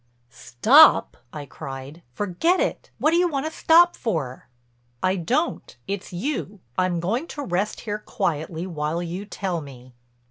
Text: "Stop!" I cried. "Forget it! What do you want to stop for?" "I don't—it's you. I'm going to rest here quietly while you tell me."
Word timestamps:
"Stop!" 0.33 1.15
I 1.31 1.45
cried. 1.45 2.01
"Forget 2.11 2.59
it! 2.59 2.89
What 2.97 3.11
do 3.11 3.17
you 3.17 3.27
want 3.27 3.45
to 3.45 3.51
stop 3.51 3.95
for?" 3.95 4.47
"I 5.03 5.15
don't—it's 5.15 6.11
you. 6.11 6.59
I'm 6.75 6.99
going 6.99 7.27
to 7.27 7.43
rest 7.43 7.81
here 7.81 7.99
quietly 7.99 8.65
while 8.65 9.03
you 9.03 9.25
tell 9.27 9.61
me." 9.61 9.93